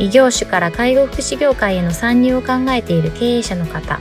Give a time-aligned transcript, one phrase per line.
[0.00, 3.98] 異業種から介護福祉業界への参入を考えている経営者の方、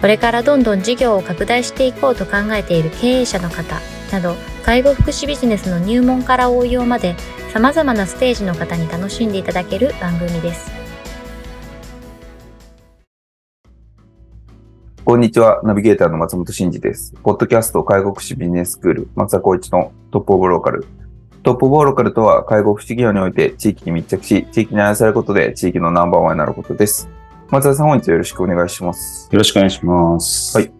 [0.00, 3.78] これからどんどん事業を拡大していこうと考えている経営者の方
[4.12, 7.16] など、介護福祉ビジネスの入門から応用まで
[7.52, 10.70] 様々なステージの方に楽しんでいただける番組です。
[15.04, 15.60] こんにちは。
[15.64, 17.12] ナビゲーターの松本慎二です。
[17.22, 20.86] ポッドキャスト介護福祉ビジネススクール松田光一のトップオブローカル
[21.42, 27.08] トップボーロカルとは、介護福祉業において地域に密着し、地域に愛されることで地域のナンバーワンになることです。
[27.48, 29.30] 松田さん、本日よろしくお願いします。
[29.32, 30.54] よろしくお願いします。
[30.58, 30.70] はい。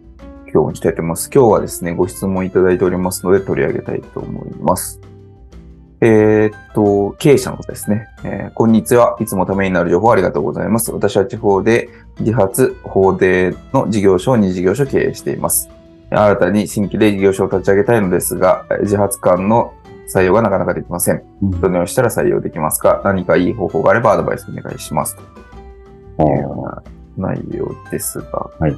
[0.53, 1.31] 今日もしたいと思います。
[1.33, 5.01] 今日はですね、ご質問いただいておりますので取り上げたいと思います。
[5.99, 9.17] えー、っと、経営者の方ですね、えー、こんにちは。
[9.19, 10.91] いつもためになる情報ありがとうございます。
[10.91, 15.71] 私は地方で自発、法での事業所を2事業所経営しています。
[16.11, 19.73] 新たに新規で事業所を立ち上げたいのですが、自発間の
[20.13, 21.23] 採用がなかなかできません。
[21.41, 23.01] どのようにしたら採用できますか？
[23.03, 25.15] 何かいい方法があればアドバイスお願いします。
[26.17, 26.83] というよ
[27.17, 28.49] うな内容ですが。
[28.59, 28.75] はい。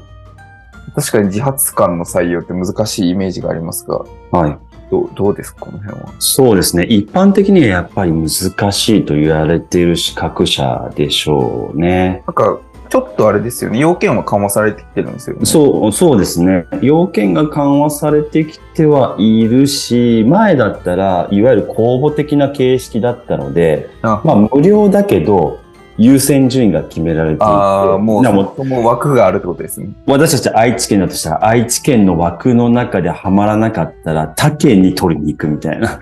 [0.95, 4.04] 確かに自発官の採用って難しいイメージがありますが。
[4.31, 4.58] はい。
[4.92, 5.61] どどうですか？
[5.61, 6.14] この辺は。
[6.20, 6.84] そうですね。
[6.84, 8.28] 一般的にはやっぱり難
[8.72, 12.22] しいと言われている資格者でしょうね。
[12.28, 12.59] なんか、
[12.94, 15.45] ちょっとあれですよね、要件は緩和されてきてるんですよね。
[15.47, 16.67] そう、そうですね。
[16.83, 25.59] 要件が緩和されてきてはいるし、前だったら、いわゆる公募的な形式だったので、あまあ、無料だけど、
[25.97, 27.45] 優先順位が決められていて。
[27.45, 29.89] ああ、もう、そも枠があるってことですね。
[30.05, 35.99] 私たち愛知県だとしたら、愛知県の枠の中ではまらなかったら、他県に取りに行くみたいな。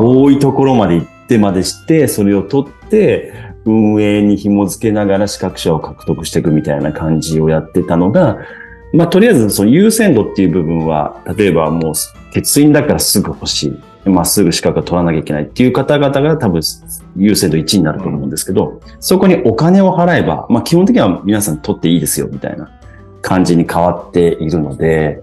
[0.00, 8.38] 遠いところまで行ってまでして、それを取って、運営に紐付けながら資格者を獲得していくみたいな感じをやってたのが、
[8.92, 11.94] まあ、とりあえずその優先度っていう部分は、例えばもう
[12.34, 13.82] 欠員だからすぐ欲しい。
[14.10, 16.60] まあ、すぐ資格を取らなきゃいけないっていう方々が多分
[17.16, 22.70] 優先度1になると思うんですけど、そこにお金を払えば、まあ基本的には皆さん取っていいですよみたいな
[23.22, 25.22] 感じに変わっているので、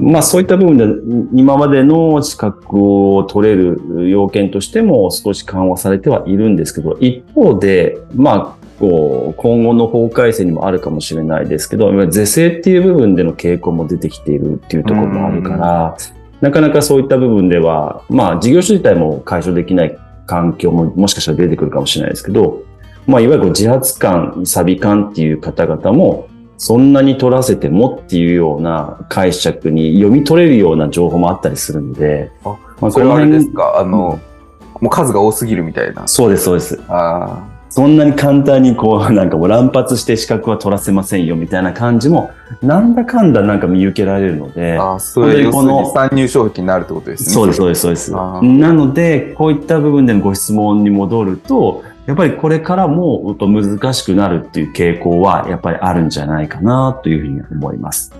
[0.00, 0.84] まあそういった部分で
[1.32, 15.96] 今までの資格を取れる要件としても少し緩和されてはいるんですけど、一方で、まあこう今後の法改正にもあるかもしれないですけど、是正っていう部分での傾向も出てきているっていうところもあるから、
[16.40, 22.62] なかなかそういった部分では、まあ事業所自体も解消できない環境ももしかしたら出てくるかもしれないですけど、
[23.06, 26.29] まあいわゆる自発感、サビ感っていう方々も、
[26.60, 33.78] そんなに取らせてもっていうような解釈に読み取れるような情報もあったりするので、あ、まあ、これはあれですか？
[33.78, 36.06] あの、うん、もう数が多すぎるみたいな。
[36.06, 36.78] そうです、そうです。
[36.88, 47.30] あそんなに簡単にこう、なんかもう乱発して資格は取らせませんよみたいな感じも、なんだかんだなんか見受けられるので、あそういうこの参入障壁になるってことですね。
[47.30, 48.12] そうです、そうです、そうです。
[48.12, 58.12] なので、こういった部分でのご質問に戻ると、やっぱりこれからも難しくなるっていう傾向はやっぱりあるんじゃないかなというふうに思います。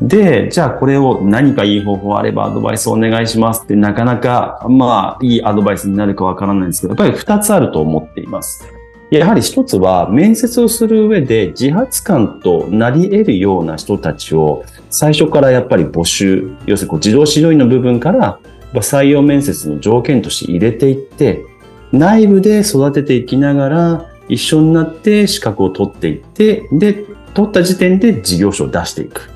[0.00, 8.68] で、じゃあこれを何かいい方法あればアドバイスお願いしますってなかなかまあいいアドバイスになるかわからないんですけど、やっぱり二つあると思っています。
[9.10, 18.38] やはり一つは面接をする上で自発感となり得るような人たちを最初からやっぱり募集、要するにこう自動指導員の部分から
[18.74, 21.44] 採用面接の条件として入れていって、
[21.92, 27.04] 内部で育てていきながら、一緒になって資格を取っていって、で、
[27.34, 29.28] 取った時点で事業所を出していく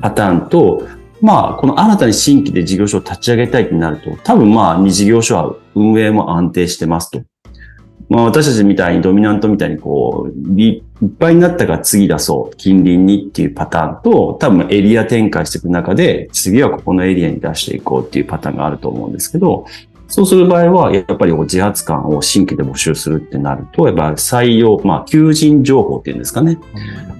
[0.00, 0.88] パターンと、
[1.20, 7.22] まあ、この新たに新規で事業所を立ち上げたいってなると、多分まあ、二事業所は運営も安定してますと。
[8.08, 19.66] まあ、私たちみたいにドミナントみたいにこう、いっぱいになったから次出そう、近隣にっていうパターンと、多分エリア展開していく中で、次はここのエリアに出していこうっていうパターンがあると思うんですけど、
[20.08, 26.58] そうする場合は、やっぱり自発感を新規で募集するってなると、やっぱ採用、まあ、求人情報っていうんですかね。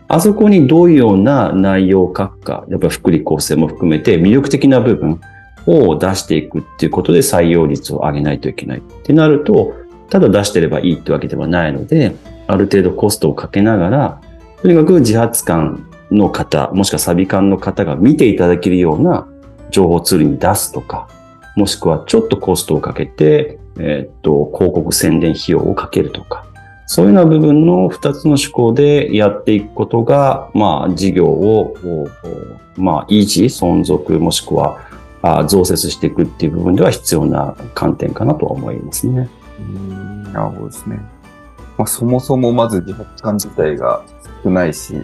[0.08, 5.20] あそこにどういうような内容を書くか、やっぱり福利厚生も含めて魅力的な部分
[5.66, 9.74] を出していくっていうことで採用率を上げないといけないってなると、
[10.08, 14.20] ただ出してればいいってわけではないので、ある程度コストをかけながら、
[14.62, 19.28] とにかく自発感の方、もしくはサビ感の方が見ていただけるような
[19.70, 21.06] 情報ツールに出すとか、
[21.58, 26.46] もしくはちょっとコストをかけて、えー、っと、広告宣伝費用をかけるとか、
[26.86, 31.74] そういうような部分の2つの思考でやっていくことが、まあ、事業を、
[32.76, 34.78] まあ、維持、存続、もしくは、
[35.20, 39.28] あ増設していくっていう部分では必要な観点かなとは思いますね。
[39.58, 41.00] うんなるほどですね。
[41.76, 44.04] まあ、そもそもまず自発官自体が
[44.44, 44.94] 少ないし、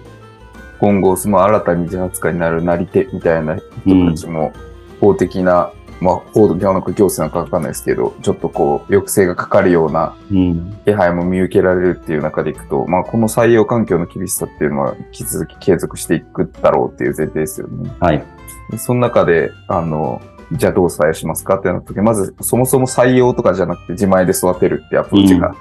[0.79, 4.53] 今後その新たに自発官になるなり手みたいな人たちも
[5.01, 10.81] 法的な、まあ法的なのか行政なのかわかんないですけど、ちょっとこう抑制がかかるようなうん。
[10.85, 17.91] 気配も見受けられるっていう中でいくと、まあこの採用環境の厳しさっていうのは引き続き継続していくだろうっていう前提ですよね。
[18.01, 18.25] はい。
[18.71, 20.21] でその中で、あの、
[20.53, 25.55] じゃあどう採用しますかってなった時、まずそもそも採用とかじゃなくて自前で育てるってアプローチが、うん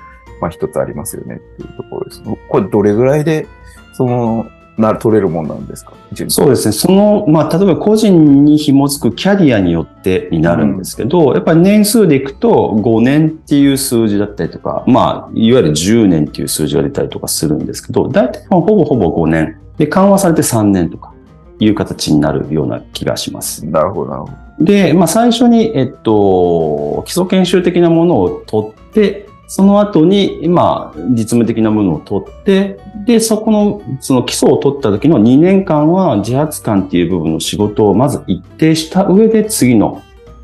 [0.44, 2.22] まあ一つありますよねっていうところです。
[2.50, 3.48] これどれぐらいで、
[3.94, 4.46] その、
[4.78, 5.94] な、取れるもんなんですか？
[6.30, 6.72] そうですね。
[6.72, 19.60] その、まあ、例えば個人に紐づくキャリアによってになるんですけど、やっぱり年数でいくと5年っていう数字だったりとか、まあ、いわゆる10年っていう数字が出たりとかするんですけど、大体まあほぼほぼ5年。
[19.78, 21.14] で、緩和されて3年とか
[21.60, 23.66] いう形になるような気がします。
[23.66, 24.28] なるほど、なるほ
[24.60, 24.66] ど。
[24.66, 40.02] で、まあ、最初に、えっと、基礎研修的なものを取って、その後に、まあ、実務的なものを取って、で、そこの、その基礎を取った時の2年間は、自発官っていう部分の仕事をまず一定した上で、次の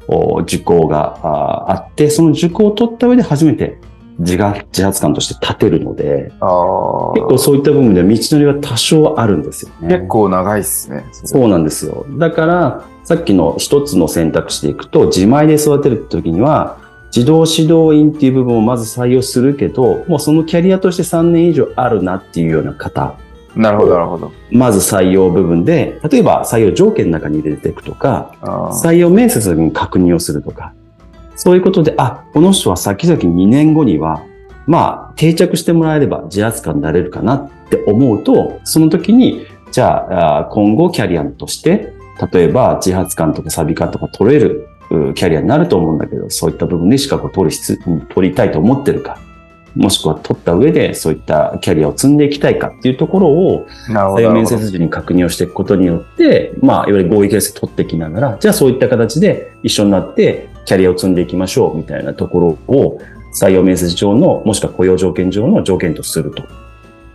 [0.08, 3.80] お受講がああって、その受講を取った上で初めて
[4.20, 6.26] 自が自発官として立てるので。
[6.26, 9.88] 結構そういった部分では道のりは多少あるんですよね。
[9.98, 11.04] 結構長いっすね。
[11.12, 12.06] そうなんですよ。
[12.20, 16.78] だから、さっきの一つの選択肢でいくと、自前で育てる時には、
[17.16, 23.16] 自動指導員っていう部分をまず採用するけど、もうそのキャリアとして3年以上あるなっていうような方、
[23.56, 24.32] なるほど、なるほど。
[24.52, 28.36] まず採用部分で、例えば採用条件の中に入れていくとか、
[28.72, 30.74] 採用面接に確認をするとか、
[31.36, 34.24] そういうことで、あ、この人は先々2年後には、
[34.68, 41.94] まあ、定着してもらえれば自発官になれるかなって思うと、その時に、じゃあ、あ今後キャリアとして、
[42.32, 49.20] 例えば自発官とかサビ官とか取れるうキャリアになると思うんだけど、そういった部分で資格を取る必、取りたいと思ってるか、
[49.76, 53.68] もしくは取った上でそういったキャリアを積んでいきたいかっていうところを。
[53.88, 63.00] 採用面接時に確認をしていくことによって、まあ、いわゆる合意形成取ってきながら、じゃあそういった形で一緒になってキャリアを積んでいきましょうみたいなところを
[63.40, 66.44] 採用面接上の、もしくは雇用条件上の条件とすると。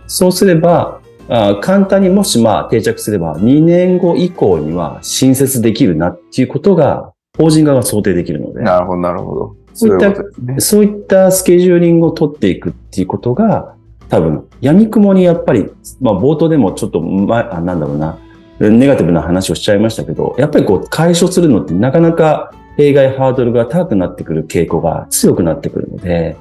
[0.07, 8.61] そうすれば、あ簡単にもしまあ定着すれば、2年後以降には新設できるなっていうことが、法人側は想定できるので。
[8.61, 9.55] なるほど、なるほど。
[9.73, 10.59] そういったね。
[10.59, 13.75] そういったスケジューリングを取っていくっていうことが、
[14.09, 18.17] 多分、闇雲にやっぱり、まあ冒頭でもちょっと、まあ、なんだろうな、
[18.59, 26.37] ネガティブな話をしちゃいましたけど、やっぱりこう解消するのってなかなか弊害ハードルが高くなってくる傾向が強くなってくるので、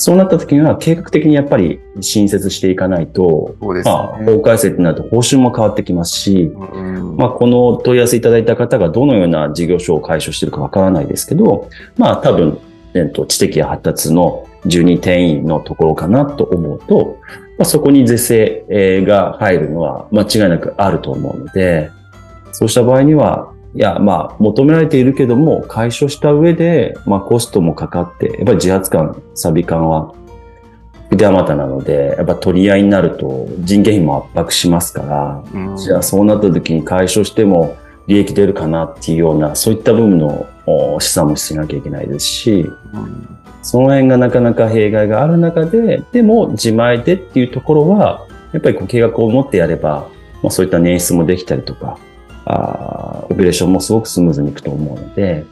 [0.00, 4.32] そうなった時には計画的にやっぱり新設していかないと、そうですまあ、ね。
[4.32, 11.68] 法改正ってなると報酬も変わってきますし、うんまあ、この問い合わせいただいた方がどのような事業所を解消しているかわからないですけど、
[11.98, 12.58] まあ、多分、
[12.94, 17.18] えっと、知的発達の12定員のところかなと思うと、
[17.58, 21.90] まあ、そこに是正えーが入るのは間違いなくあると思うので、
[22.52, 30.12] そうした場合には、いや、まあ、求められているけども、解消した上で、まあ、コストもかかって、やっぱり自発官、サビ官は、
[31.10, 35.76] 筆あまたなので、やっぱ取り合いになると人件費も圧迫しますから、うん。
[35.76, 43.38] じゃあそうなった時に解消しても利益出るかなっていうような、そういった部分のお試算もしなきゃいけないですし、うん。
[43.62, 50.08] その辺がなかなか弊害がある中で、でも自前でっていうところは、やっぱりこう計画を持ってやれば、
[50.42, 51.98] まあ、そういった捻出もできたりとか、
[52.50, 55.44] あーオペレーションもすごくスムーズにいくと思うので、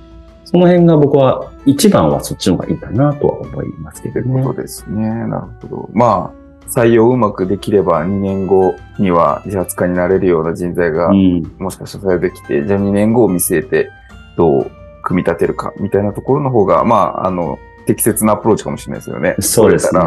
[0.45, 4.43] その辺が僕は一番はそっちの方がいいかなとは思いますけどね。
[4.43, 5.09] というですね。
[5.27, 5.91] なるほど。
[5.93, 11.43] まあ、採用うまくできれば2年後には自発化になれるような人材がうん。
[11.59, 13.91] もしかしたら採用できて、じゃあ2年後を見据えて
[14.37, 14.71] どう
[15.03, 19.37] 組み立てるかみたいなところの方が、まあ、あの、適切なアプローチかもしれないですよね。
[19.41, 20.01] そうですね。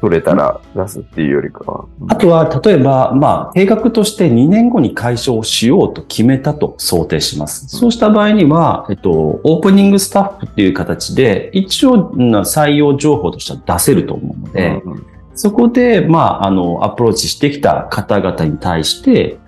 [0.00, 1.84] 取れたら出すっていうよりかは。
[2.08, 7.68] あとは、例えば、まあ、計画として2年後に解消しようと決めたと想定します。
[7.68, 19.38] そうした場合には、えっと、オープニングスタッフっていう形で、一応、な採用情報としては出せると思うので、うんそこで、まあ、あの、アプローチしてきた方々に対して、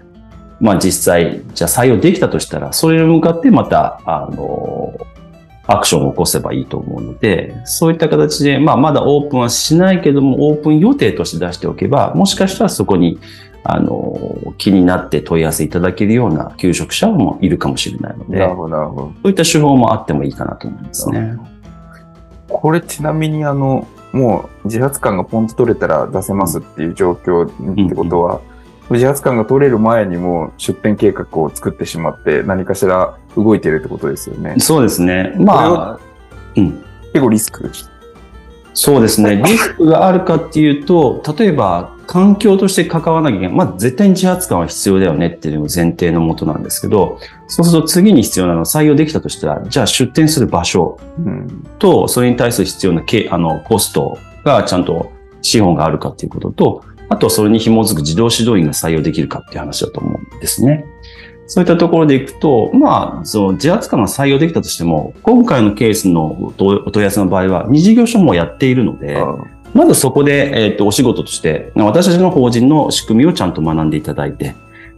[0.59, 4.95] まあ、実際、じゃあ採用できたとしたら、それに向かってまた、あの、
[5.67, 13.19] アクションを起こせばいいと思うので、そういった形で、まあ、まだオープンはしないけども、オープン予定として出しておけば、もしかしたらそこに、
[13.65, 19.03] あの、気になって問い合わせいただけるような求職者もいるかもしれないので、なるほど、なるほど。
[19.03, 21.37] そういった手法もあってもいいかなと思いますね。
[22.49, 28.41] これちなみにあの、もう自発官がポンと取れたら出せますっていう状況ってことは、
[28.91, 34.57] 自発官が取れる前にも出店計画を作ってしまって何かしら動いてるってことですよね。
[34.59, 35.35] そうですね。
[35.39, 36.01] まあ、
[36.57, 36.85] うん。
[37.13, 37.71] 結構リスク
[38.75, 39.37] そうですね。
[39.45, 43.57] リスクがあるかっていうと、例えば環境として関わらなきゃいけない。
[43.57, 51.67] まあ絶対に自発官は必要だよねっていうのが前提のもとなんですけど、そうすると次に必要なのは採用できたとしたら、じゃあ出店する場所うん。
[51.79, 55.11] と、それに対する必要なけあのコストがちゃんと
[55.43, 60.87] 資本があるかっていうことと、あとはそれに紐づく自動指導員が採用できるかっていう話だと思うんですね。
[61.47, 69.37] そういったところでいくと、まあ、その自発官が採用できたとしても、今回のケースのお問い合わせの場合は、二事業所もやっているので、あ
[69.75, 74.55] まずそこで、えっ、と、お仕事として、私たちの法人の仕組みをちゃんと学んでいただいて、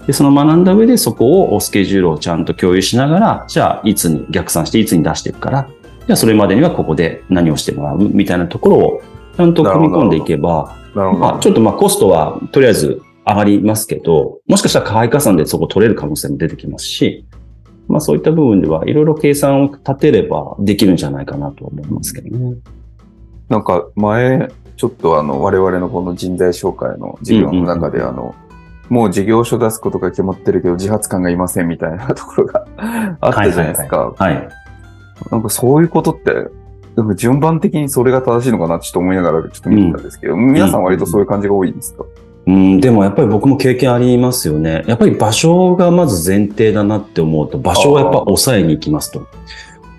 [0.07, 5.69] で、その学んだ上でそこをスケジュールをちゃんと共有しながら、じゃあ、いつに逆算していつに出していくから、
[6.07, 9.03] じゃあ、それまでにはここで何をしてもらうみたいなところを、
[9.37, 11.19] ちゃんと組み込んでいけば、なるほど。
[11.21, 17.27] まあ、ちょっとまあ、コストはとりあえず上がりますけど、もしかしたら河合加算でそこ取れる可能性も出てきますし、
[17.89, 22.57] まあ、そういった部分ではいろいろ計算を立てればできるんじゃないかなと思いますけどね。
[23.49, 28.35] なんか前、ちょっとあの、我々のこの人材紹介の授業の中で、あの、
[28.89, 32.67] もう事業所出すことが決まってるけど、自発官がいませんみたいなところが
[33.21, 34.13] あったじゃないですか。
[34.17, 34.49] はい。
[35.31, 36.49] なんかそういうことって、
[36.97, 42.05] なんか順番的にそれが正しいのかなってちょっと思いながらちょっと見てたんですけど、皆さん割とそういう感じが多いんですか、
[42.47, 44.85] うん、でもやっぱり僕も経験ありますよね。
[44.87, 49.27] やっぱり場所がまず前提だなって思うと、場所をやっぱ抑えに行きますと。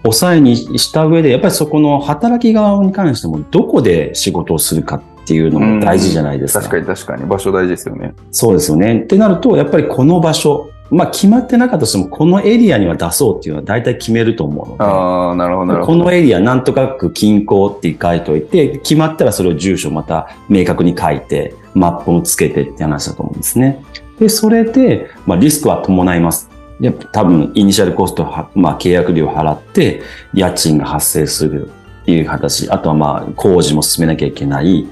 [0.03, 6.59] 抑えにした上で、やっぱりそこの働き側に関しても、どこで仕事をするかっていうのも大事じゃないですか。
[6.59, 7.25] 確かに確かに。
[7.25, 8.13] 場所大事ですよね。
[8.29, 8.99] そうですよね。
[8.99, 14.83] ってなると、やっぱりこの場所、まあ決まってなかったとしても、このエリアには出そうっていうのは大体決めると思うので。
[14.83, 15.99] ああ、なるほど、なるほど。
[15.99, 23.83] このエリアなんとか区近郊って書いておいて、決まったらそれを住所また明確に書いて、マップをつけてって話だと思うんですね。
[24.19, 26.49] で、それで、まあリスクは伴います。
[26.79, 30.01] やっぱ多分、イニシャルコストは、まあ契約料を払って、
[30.33, 31.69] 家賃が発生する
[32.03, 32.69] っていう形。
[32.69, 34.87] あとはまあ工事も進めなきゃいけない。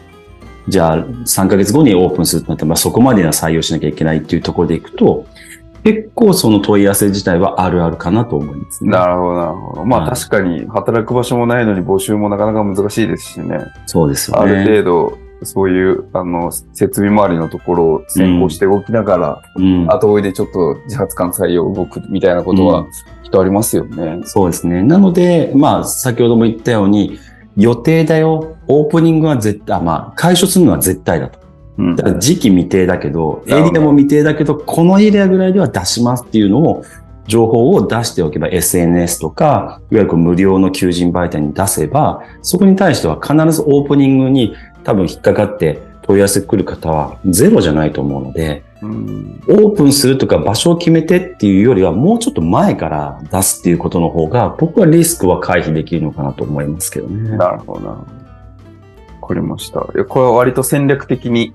[0.68, 5.26] じゃあ、3ヶ月後にオープンするとなったら、まあそこまでには採用しなきゃいけないっていうところでいくと、
[5.84, 8.92] 結構その問い合わせ自体はあるあるかなと思いますね。
[8.92, 9.86] なるほど、なるほど。
[9.86, 13.60] まあはい確かに働く場所もないのに募集もなかなか難しいですしね。
[13.86, 14.64] そうですよあね。
[14.64, 22.86] る程度、そういう、あの、設備周りのところを先行して動きながら、うん後追いでちょっと自発官採用動くみたいなことはうん
[23.24, 24.22] きっとありますよね。
[24.24, 24.82] そうですね。
[24.84, 27.20] なので、まあ、先ほども言ったように、
[27.58, 28.56] 予定だよ。
[28.68, 31.43] オープニングは絶対、まあ、解消するのは絶対だと。
[31.78, 36.84] うんだから時期未定だけど、エリアも未定だけど、このエリアぐらいでは出しますっていうのを、
[37.26, 57.38] 情報を出しておけば SNS とか、いわゆる無料の求人媒体に出せば、そこに対しては必ずオープニングに多分引っかかって問い合わせてくる方はゼロじゃないと思うので、うんオープンするとか場所を決めてっていうよりはもうちょっと前から出すっていうことの方が僕はリスクは回避できるのかなと思いますけどね。
[57.38, 58.24] なるほど、なるほど。
[59.22, 59.80] わかりました。
[59.80, 61.54] いやこれは割と戦略的に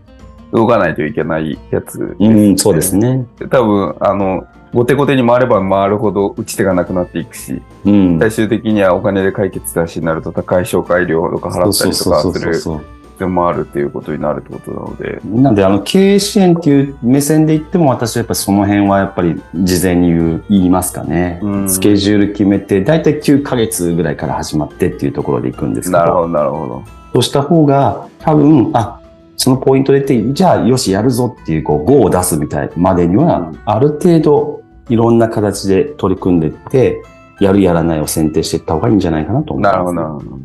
[0.52, 3.26] 動かないといけないやつです、うん、そうですね。
[3.50, 8.18] 多分、あの、後手後手に回れば回るほど打ち手がなくなっていくし、うん。
[8.18, 12.84] 最終的にはお金で解決だしになると高い紹介料とか払ったりとかするそう。
[13.18, 21.40] 必要もあるっていうことになるってことなので、なんで、あの、経営支援っていう目線で言っても、私はやっぱりその辺はやっぱり事前に言う言いますかね。
[21.42, 25.98] うんスケジュール決めて、だいたい9ヶ月ぐらいから始まってっていうところで行くんですけど。
[25.98, 26.84] なるほど、なるほど。
[27.14, 28.97] そうした方が、多分、あ、
[29.38, 37.02] そのポイントでって、じゃあ、よし、やるぞっていう、こう、5を出すみたいまでには、うんある程度、いろんな形で取り組んでいって、
[37.40, 39.72] やるやらないを選定していった方がいいんじゃないかなと思います。
[39.72, 40.30] なるほど、なるほど。
[40.30, 40.38] わ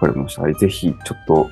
[0.00, 0.42] かりました。
[0.42, 1.50] はいぜひ、ちょっと、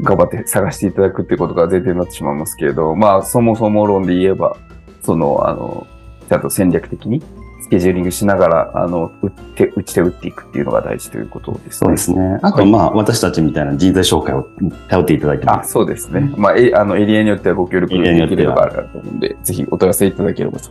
[0.00, 4.56] 頑張って探していただくっていうことが前提になってしまいますけれど、まあ、そもそも論で言えば、
[5.02, 5.86] その、あの、
[6.28, 7.22] ちゃんと戦略的に
[7.62, 11.70] スケジューリングしながら、あの、打って、打ち手打っていくっていうのが大事ということですね。
[11.72, 12.40] そうですね。
[12.42, 14.48] あと、まあ、私たちみたいな人材紹介を
[14.88, 16.32] 頼っていただいてもあ、そうですね。
[16.36, 20.70] まあ、えあの、エリアによってはご協力できるのがあると思うんで、ぜひお問い合わせいただければと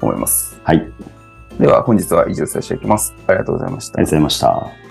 [0.00, 0.60] 思います。
[0.64, 0.92] はい。
[1.60, 3.14] では、本日は以上させていただきます。
[3.28, 4.10] ありがとうございましたありがとうご。
[4.10, 4.82] ざいました。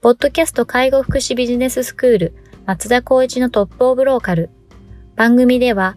[0.00, 2.34] ポッドキャスト介護福祉ビジネススクール
[2.64, 4.50] 松田光一のトップオブローカル。
[5.16, 5.96] 番組では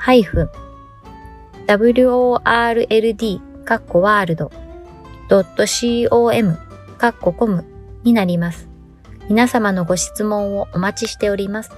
[0.00, 0.50] ハイフン
[1.66, 4.50] world かっこワールド
[6.08, 6.58] .com
[6.96, 7.66] かっこコム
[8.02, 8.66] になります。
[9.28, 11.70] 皆様のご質問をお待ちしております。